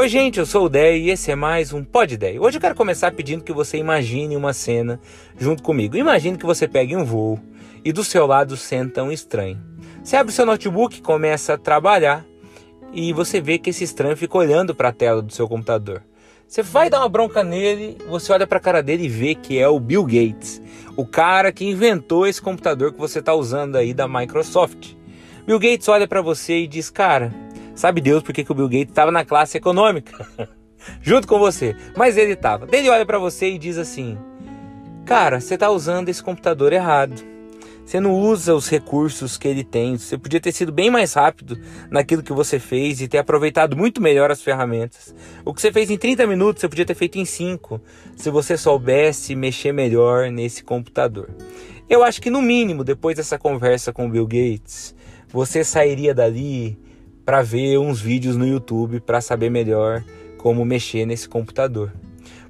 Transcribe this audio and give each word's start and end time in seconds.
Oi, 0.00 0.08
gente, 0.08 0.38
eu 0.38 0.46
sou 0.46 0.64
o 0.64 0.68
Dei 0.70 1.02
e 1.02 1.10
esse 1.10 1.30
é 1.30 1.34
mais 1.34 1.74
um 1.74 1.84
Pod 1.84 2.16
Dei. 2.16 2.38
Hoje 2.38 2.56
eu 2.56 2.60
quero 2.62 2.74
começar 2.74 3.12
pedindo 3.12 3.44
que 3.44 3.52
você 3.52 3.76
imagine 3.76 4.34
uma 4.34 4.54
cena 4.54 4.98
junto 5.38 5.62
comigo. 5.62 5.94
Imagine 5.94 6.38
que 6.38 6.46
você 6.46 6.66
pegue 6.66 6.96
um 6.96 7.04
voo 7.04 7.38
e 7.84 7.92
do 7.92 8.02
seu 8.02 8.26
lado 8.26 8.56
senta 8.56 9.02
um 9.02 9.12
estranho. 9.12 9.60
Você 10.02 10.16
abre 10.16 10.32
o 10.32 10.34
seu 10.34 10.46
notebook, 10.46 11.02
começa 11.02 11.52
a 11.52 11.58
trabalhar 11.58 12.24
e 12.94 13.12
você 13.12 13.42
vê 13.42 13.58
que 13.58 13.68
esse 13.68 13.84
estranho 13.84 14.16
fica 14.16 14.38
olhando 14.38 14.74
para 14.74 14.88
a 14.88 14.92
tela 14.92 15.20
do 15.20 15.34
seu 15.34 15.46
computador. 15.46 16.02
Você 16.48 16.62
vai 16.62 16.88
dar 16.88 17.00
uma 17.00 17.08
bronca 17.10 17.44
nele, 17.44 17.98
você 18.08 18.32
olha 18.32 18.46
para 18.46 18.56
a 18.56 18.62
cara 18.62 18.82
dele 18.82 19.04
e 19.04 19.08
vê 19.10 19.34
que 19.34 19.58
é 19.58 19.68
o 19.68 19.78
Bill 19.78 20.04
Gates, 20.04 20.62
o 20.96 21.04
cara 21.04 21.52
que 21.52 21.66
inventou 21.66 22.26
esse 22.26 22.40
computador 22.40 22.94
que 22.94 22.98
você 22.98 23.18
está 23.18 23.34
usando 23.34 23.76
aí 23.76 23.92
da 23.92 24.08
Microsoft. 24.08 24.94
Bill 25.46 25.58
Gates 25.58 25.88
olha 25.88 26.08
para 26.08 26.22
você 26.22 26.60
e 26.60 26.66
diz: 26.66 26.88
Cara, 26.88 27.30
sabe 27.80 28.02
Deus 28.02 28.22
por 28.22 28.34
que, 28.34 28.44
o 28.46 28.54
Bill 28.54 28.68
Gates 28.68 28.90
estava 28.90 29.10
na 29.10 29.24
classe 29.24 29.56
econômica? 29.56 30.26
Junto 31.00 31.26
com 31.26 31.38
você. 31.38 31.74
Mas 31.96 32.16
ele 32.16 32.32
estava. 32.32 32.68
Ele 32.70 32.90
olha 32.90 33.06
para 33.06 33.18
você 33.18 33.50
e 33.50 33.58
diz 33.58 33.78
assim: 33.78 34.18
Cara, 35.06 35.40
você 35.40 35.54
está 35.54 35.70
usando 35.70 36.08
esse 36.10 36.22
computador 36.22 36.72
errado. 36.72 37.30
Você 37.84 37.98
não 37.98 38.12
usa 38.14 38.54
os 38.54 38.68
recursos 38.68 39.36
que 39.36 39.48
ele 39.48 39.64
tem. 39.64 39.96
Você 39.96 40.16
podia 40.16 40.40
ter 40.40 40.52
sido 40.52 40.70
bem 40.70 40.90
mais 40.90 41.14
rápido 41.14 41.58
naquilo 41.90 42.22
que 42.22 42.32
você 42.32 42.58
fez 42.58 43.00
e 43.00 43.08
ter 43.08 43.18
aproveitado 43.18 43.76
muito 43.76 44.00
melhor 44.00 44.30
as 44.30 44.42
ferramentas. 44.42 45.14
O 45.44 45.52
que 45.52 45.60
você 45.60 45.72
fez 45.72 45.90
em 45.90 45.96
30 45.96 46.26
minutos, 46.26 46.60
você 46.60 46.68
podia 46.68 46.84
ter 46.84 46.94
feito 46.94 47.18
em 47.18 47.24
5, 47.24 47.80
se 48.14 48.30
você 48.30 48.56
soubesse 48.56 49.34
mexer 49.34 49.72
melhor 49.72 50.30
nesse 50.30 50.62
computador. 50.62 51.30
Eu 51.88 52.04
acho 52.04 52.22
que 52.22 52.30
no 52.30 52.40
mínimo, 52.40 52.84
depois 52.84 53.16
dessa 53.16 53.38
conversa 53.38 53.92
com 53.92 54.06
o 54.06 54.10
Bill 54.10 54.26
Gates, 54.26 54.94
você 55.28 55.64
sairia 55.64 56.14
dali 56.14 56.78
para 57.30 57.42
ver 57.42 57.78
uns 57.78 58.00
vídeos 58.00 58.36
no 58.36 58.44
YouTube 58.44 58.98
para 58.98 59.20
saber 59.20 59.50
melhor 59.50 60.02
como 60.36 60.64
mexer 60.64 61.06
nesse 61.06 61.28
computador. 61.28 61.92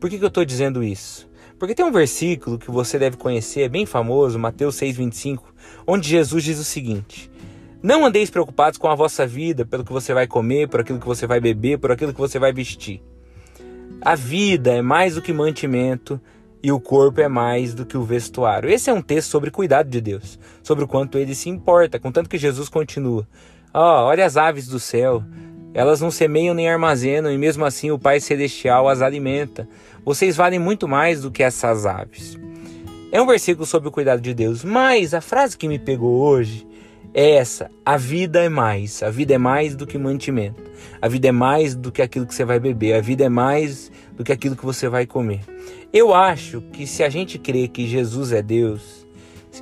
Por 0.00 0.10
que, 0.10 0.18
que 0.18 0.24
eu 0.24 0.26
estou 0.26 0.44
dizendo 0.44 0.82
isso? 0.82 1.30
Porque 1.60 1.76
tem 1.76 1.84
um 1.84 1.92
versículo 1.92 2.58
que 2.58 2.72
você 2.72 2.98
deve 2.98 3.16
conhecer, 3.16 3.60
é 3.60 3.68
bem 3.68 3.86
famoso, 3.86 4.36
Mateus 4.36 4.74
6,25, 4.74 5.42
onde 5.86 6.08
Jesus 6.08 6.42
diz 6.42 6.58
o 6.58 6.64
seguinte: 6.64 7.30
Não 7.80 8.04
andeis 8.04 8.30
preocupados 8.30 8.76
com 8.76 8.88
a 8.88 8.96
vossa 8.96 9.24
vida, 9.24 9.64
pelo 9.64 9.84
que 9.84 9.92
você 9.92 10.12
vai 10.12 10.26
comer, 10.26 10.68
por 10.68 10.80
aquilo 10.80 10.98
que 10.98 11.06
você 11.06 11.24
vai 11.24 11.38
beber, 11.38 11.78
por 11.78 11.92
aquilo 11.92 12.12
que 12.12 12.20
você 12.20 12.40
vai 12.40 12.52
vestir. 12.52 13.00
A 14.00 14.16
vida 14.16 14.72
é 14.72 14.82
mais 14.82 15.14
do 15.14 15.22
que 15.22 15.32
mantimento 15.32 16.20
e 16.60 16.72
o 16.72 16.80
corpo 16.80 17.20
é 17.20 17.28
mais 17.28 17.74
do 17.74 17.86
que 17.86 17.96
o 17.96 18.02
vestuário. 18.02 18.68
Esse 18.68 18.90
é 18.90 18.92
um 18.92 19.02
texto 19.02 19.28
sobre 19.28 19.52
cuidado 19.52 19.88
de 19.88 20.00
Deus, 20.00 20.36
sobre 20.64 20.82
o 20.82 20.88
quanto 20.88 21.16
ele 21.16 21.32
se 21.32 21.48
importa, 21.48 22.00
contanto 22.00 22.28
que 22.28 22.38
Jesus 22.38 22.68
continua. 22.68 23.24
Ó, 23.76 23.80
oh, 23.80 24.06
olha 24.06 24.24
as 24.24 24.36
aves 24.36 24.68
do 24.68 24.78
céu, 24.78 25.24
elas 25.74 26.00
não 26.00 26.08
semeiam 26.08 26.54
nem 26.54 26.68
armazenam, 26.68 27.32
e 27.32 27.36
mesmo 27.36 27.64
assim 27.64 27.90
o 27.90 27.98
Pai 27.98 28.20
Celestial 28.20 28.88
as 28.88 29.02
alimenta. 29.02 29.68
Vocês 30.04 30.36
valem 30.36 30.60
muito 30.60 30.86
mais 30.86 31.22
do 31.22 31.30
que 31.32 31.42
essas 31.42 31.84
aves. 31.84 32.38
É 33.10 33.20
um 33.20 33.26
versículo 33.26 33.66
sobre 33.66 33.88
o 33.88 33.92
cuidado 33.92 34.20
de 34.20 34.32
Deus, 34.32 34.62
mas 34.62 35.12
a 35.12 35.20
frase 35.20 35.58
que 35.58 35.66
me 35.66 35.80
pegou 35.80 36.20
hoje 36.20 36.64
é 37.12 37.32
essa: 37.32 37.68
a 37.84 37.96
vida 37.96 38.44
é 38.44 38.48
mais. 38.48 39.02
A 39.02 39.10
vida 39.10 39.34
é 39.34 39.38
mais 39.38 39.74
do 39.74 39.88
que 39.88 39.98
mantimento. 39.98 40.62
A 41.02 41.08
vida 41.08 41.26
é 41.26 41.32
mais 41.32 41.74
do 41.74 41.90
que 41.90 42.00
aquilo 42.00 42.26
que 42.26 42.34
você 42.34 42.44
vai 42.44 42.60
beber. 42.60 42.94
A 42.94 43.00
vida 43.00 43.24
é 43.24 43.28
mais 43.28 43.90
do 44.16 44.22
que 44.22 44.32
aquilo 44.32 44.54
que 44.54 44.64
você 44.64 44.88
vai 44.88 45.04
comer. 45.04 45.40
Eu 45.92 46.14
acho 46.14 46.60
que 46.72 46.86
se 46.86 47.02
a 47.02 47.08
gente 47.08 47.38
crê 47.38 47.66
que 47.66 47.88
Jesus 47.88 48.32
é 48.32 48.40
Deus, 48.40 49.03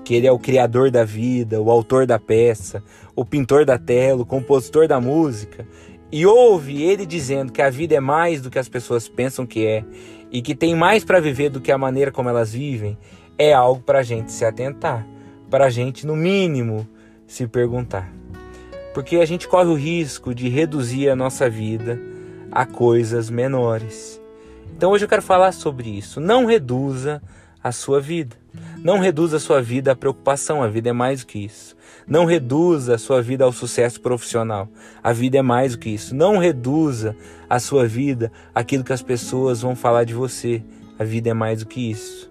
que 0.00 0.14
Ele 0.14 0.26
é 0.26 0.32
o 0.32 0.38
Criador 0.38 0.90
da 0.90 1.04
vida, 1.04 1.60
o 1.60 1.70
autor 1.70 2.06
da 2.06 2.18
peça, 2.18 2.82
o 3.14 3.24
pintor 3.24 3.64
da 3.64 3.78
tela, 3.78 4.22
o 4.22 4.26
compositor 4.26 4.88
da 4.88 5.00
música, 5.00 5.66
e 6.12 6.26
ouve 6.26 6.82
ele 6.82 7.06
dizendo 7.06 7.50
que 7.50 7.62
a 7.62 7.70
vida 7.70 7.94
é 7.94 8.00
mais 8.00 8.42
do 8.42 8.50
que 8.50 8.58
as 8.58 8.68
pessoas 8.68 9.08
pensam 9.08 9.46
que 9.46 9.66
é 9.66 9.82
e 10.30 10.42
que 10.42 10.54
tem 10.54 10.74
mais 10.74 11.04
para 11.04 11.20
viver 11.20 11.48
do 11.48 11.60
que 11.60 11.72
a 11.72 11.78
maneira 11.78 12.12
como 12.12 12.28
elas 12.28 12.52
vivem, 12.52 12.98
é 13.38 13.52
algo 13.52 13.82
para 13.82 14.00
a 14.00 14.02
gente 14.02 14.30
se 14.30 14.44
atentar, 14.44 15.06
para 15.50 15.66
a 15.66 15.70
gente, 15.70 16.06
no 16.06 16.14
mínimo, 16.14 16.86
se 17.26 17.46
perguntar. 17.46 18.12
Porque 18.94 19.16
a 19.16 19.24
gente 19.24 19.48
corre 19.48 19.68
o 19.68 19.74
risco 19.74 20.34
de 20.34 20.48
reduzir 20.48 21.08
a 21.08 21.16
nossa 21.16 21.48
vida 21.48 21.98
a 22.50 22.66
coisas 22.66 23.30
menores. 23.30 24.20
Então 24.76 24.90
hoje 24.90 25.04
eu 25.04 25.08
quero 25.08 25.22
falar 25.22 25.52
sobre 25.52 25.88
isso. 25.88 26.20
Não 26.20 26.44
reduza 26.44 27.22
a 27.62 27.72
sua 27.72 28.00
vida. 28.00 28.36
Não 28.78 28.98
reduza 28.98 29.36
a 29.36 29.40
sua 29.40 29.62
vida 29.62 29.92
à 29.92 29.96
preocupação, 29.96 30.62
a 30.62 30.68
vida 30.68 30.90
é 30.90 30.92
mais 30.92 31.20
do 31.20 31.26
que 31.26 31.38
isso. 31.38 31.76
Não 32.06 32.24
reduza 32.24 32.94
a 32.94 32.98
sua 32.98 33.22
vida 33.22 33.44
ao 33.44 33.52
sucesso 33.52 34.00
profissional. 34.00 34.68
A 35.02 35.12
vida 35.12 35.38
é 35.38 35.42
mais 35.42 35.72
do 35.72 35.78
que 35.78 35.90
isso. 35.90 36.14
Não 36.14 36.38
reduza 36.38 37.16
a 37.48 37.60
sua 37.60 37.86
vida 37.86 38.32
àquilo 38.54 38.84
que 38.84 38.92
as 38.92 39.02
pessoas 39.02 39.62
vão 39.62 39.76
falar 39.76 40.04
de 40.04 40.14
você. 40.14 40.62
A 40.98 41.04
vida 41.04 41.30
é 41.30 41.34
mais 41.34 41.60
do 41.60 41.66
que 41.66 41.90
isso. 41.90 42.30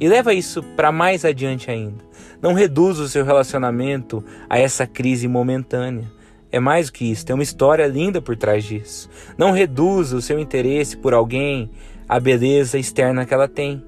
E 0.00 0.08
leva 0.08 0.34
isso 0.34 0.62
para 0.62 0.90
mais 0.90 1.24
adiante 1.24 1.70
ainda. 1.70 2.04
Não 2.40 2.54
reduza 2.54 3.02
o 3.04 3.08
seu 3.08 3.24
relacionamento 3.24 4.24
a 4.50 4.58
essa 4.58 4.86
crise 4.86 5.28
momentânea. 5.28 6.10
É 6.50 6.58
mais 6.60 6.86
do 6.86 6.92
que 6.92 7.10
isso, 7.10 7.24
tem 7.24 7.34
uma 7.34 7.42
história 7.42 7.86
linda 7.86 8.20
por 8.20 8.36
trás 8.36 8.64
disso. 8.64 9.08
Não 9.38 9.52
reduza 9.52 10.16
o 10.16 10.20
seu 10.20 10.38
interesse 10.38 10.96
por 10.96 11.14
alguém 11.14 11.70
à 12.08 12.20
beleza 12.20 12.78
externa 12.78 13.24
que 13.24 13.32
ela 13.32 13.48
tem. 13.48 13.82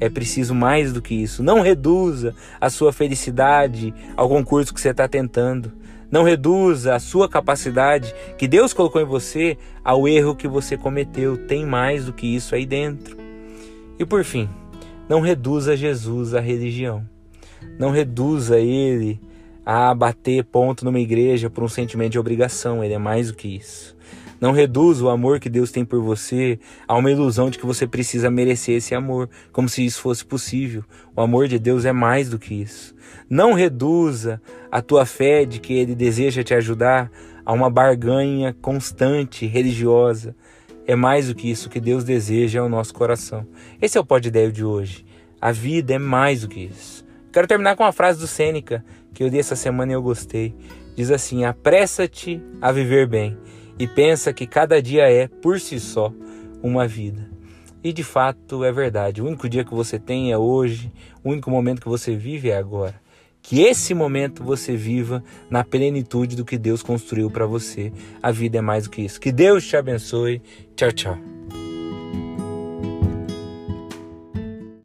É 0.00 0.08
preciso 0.08 0.54
mais 0.54 0.92
do 0.92 1.02
que 1.02 1.14
isso. 1.14 1.42
Não 1.42 1.60
reduza 1.60 2.34
a 2.60 2.70
sua 2.70 2.92
felicidade 2.92 3.92
ao 4.16 4.28
concurso 4.28 4.72
que 4.72 4.80
você 4.80 4.90
está 4.90 5.08
tentando. 5.08 5.72
Não 6.10 6.22
reduza 6.22 6.94
a 6.94 7.00
sua 7.00 7.28
capacidade 7.28 8.14
que 8.38 8.48
Deus 8.48 8.72
colocou 8.72 9.00
em 9.00 9.04
você 9.04 9.58
ao 9.84 10.08
erro 10.08 10.34
que 10.34 10.48
você 10.48 10.76
cometeu. 10.76 11.36
Tem 11.36 11.66
mais 11.66 12.06
do 12.06 12.12
que 12.12 12.26
isso 12.26 12.54
aí 12.54 12.64
dentro. 12.64 13.16
E 13.98 14.06
por 14.06 14.24
fim, 14.24 14.48
não 15.08 15.20
reduza 15.20 15.76
Jesus 15.76 16.34
à 16.34 16.40
religião. 16.40 17.04
Não 17.78 17.90
reduza 17.90 18.58
ele 18.58 19.20
a 19.66 19.94
bater 19.94 20.44
ponto 20.44 20.84
numa 20.84 21.00
igreja 21.00 21.50
por 21.50 21.62
um 21.62 21.68
sentimento 21.68 22.12
de 22.12 22.18
obrigação. 22.18 22.82
Ele 22.82 22.94
é 22.94 22.98
mais 22.98 23.28
do 23.28 23.36
que 23.36 23.48
isso. 23.48 23.96
Não 24.40 24.52
reduza 24.52 25.04
o 25.04 25.08
amor 25.08 25.40
que 25.40 25.50
Deus 25.50 25.72
tem 25.72 25.84
por 25.84 26.00
você 26.00 26.60
a 26.86 26.96
uma 26.96 27.10
ilusão 27.10 27.50
de 27.50 27.58
que 27.58 27.66
você 27.66 27.86
precisa 27.86 28.30
merecer 28.30 28.76
esse 28.76 28.94
amor, 28.94 29.28
como 29.52 29.68
se 29.68 29.84
isso 29.84 30.00
fosse 30.00 30.24
possível. 30.24 30.84
O 31.16 31.20
amor 31.20 31.48
de 31.48 31.58
Deus 31.58 31.84
é 31.84 31.92
mais 31.92 32.28
do 32.28 32.38
que 32.38 32.54
isso. 32.54 32.94
Não 33.28 33.52
reduza 33.52 34.40
a 34.70 34.80
tua 34.80 35.04
fé 35.04 35.44
de 35.44 35.58
que 35.58 35.72
Ele 35.72 35.94
deseja 35.94 36.44
te 36.44 36.54
ajudar 36.54 37.10
a 37.44 37.52
uma 37.52 37.68
barganha 37.68 38.54
constante, 38.62 39.44
religiosa. 39.44 40.36
É 40.86 40.94
mais 40.94 41.28
do 41.28 41.34
que 41.34 41.50
isso 41.50 41.68
que 41.68 41.80
Deus 41.80 42.04
deseja 42.04 42.60
ao 42.60 42.68
nosso 42.68 42.94
coração. 42.94 43.46
Esse 43.82 43.98
é 43.98 44.00
o 44.00 44.04
pó 44.04 44.18
de 44.18 44.28
ideia 44.28 44.52
de 44.52 44.64
hoje. 44.64 45.04
A 45.40 45.50
vida 45.50 45.94
é 45.94 45.98
mais 45.98 46.42
do 46.42 46.48
que 46.48 46.60
isso. 46.60 47.04
Quero 47.32 47.46
terminar 47.46 47.76
com 47.76 47.82
uma 47.82 47.92
frase 47.92 48.18
do 48.20 48.26
Sêneca 48.26 48.84
que 49.12 49.22
eu 49.22 49.28
li 49.28 49.38
essa 49.38 49.56
semana 49.56 49.92
e 49.92 49.94
eu 49.94 50.02
gostei. 50.02 50.54
Diz 50.96 51.10
assim: 51.10 51.44
apressa-te 51.44 52.40
a 52.60 52.70
viver 52.70 53.06
bem 53.06 53.36
e 53.78 53.86
pensa 53.86 54.32
que 54.32 54.46
cada 54.46 54.82
dia 54.82 55.10
é, 55.10 55.28
por 55.28 55.60
si 55.60 55.78
só, 55.78 56.12
uma 56.62 56.86
vida. 56.86 57.28
E 57.82 57.92
de 57.92 58.02
fato 58.02 58.64
é 58.64 58.72
verdade. 58.72 59.22
O 59.22 59.26
único 59.26 59.48
dia 59.48 59.64
que 59.64 59.74
você 59.74 59.98
tem 59.98 60.32
é 60.32 60.38
hoje, 60.38 60.92
o 61.22 61.30
único 61.30 61.50
momento 61.50 61.80
que 61.80 61.88
você 61.88 62.16
vive 62.16 62.50
é 62.50 62.56
agora. 62.56 63.00
Que 63.40 63.62
esse 63.62 63.94
momento 63.94 64.42
você 64.42 64.76
viva 64.76 65.22
na 65.48 65.64
plenitude 65.64 66.36
do 66.36 66.44
que 66.44 66.58
Deus 66.58 66.82
construiu 66.82 67.30
para 67.30 67.46
você. 67.46 67.92
A 68.22 68.30
vida 68.30 68.58
é 68.58 68.60
mais 68.60 68.84
do 68.84 68.90
que 68.90 69.02
isso. 69.02 69.20
Que 69.20 69.32
Deus 69.32 69.66
te 69.66 69.76
abençoe. 69.76 70.42
Tchau, 70.76 70.92
tchau. 70.92 71.37